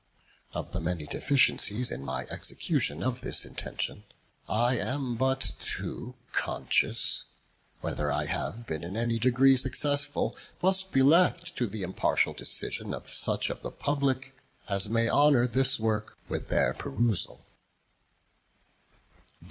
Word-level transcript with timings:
Of 0.53 0.71
the 0.71 0.79
many 0.79 1.05
deficiencies 1.05 1.91
in 1.91 2.03
my 2.03 2.25
execution 2.31 3.03
of 3.03 3.21
this 3.21 3.45
intention, 3.45 4.03
I 4.49 4.75
am 4.79 5.15
but 5.15 5.53
too 5.59 6.15
conscious; 6.33 7.25
whether 7.81 8.11
I 8.11 8.25
have 8.25 8.65
been 8.65 8.83
in 8.83 8.97
any 8.97 9.19
degree 9.19 9.57
successful, 9.57 10.35
must 10.59 10.91
be 10.91 11.03
left 11.03 11.55
to 11.57 11.67
the 11.67 11.83
impartial 11.83 12.33
decision 12.33 12.95
of 12.95 13.11
such 13.13 13.51
of 13.51 13.61
the 13.61 13.69
Public 13.69 14.33
as 14.67 14.89
may 14.89 15.07
honour 15.07 15.45
this 15.45 15.79
work 15.79 16.17
with 16.27 16.47
their 16.47 16.73
perusal. 16.73 17.45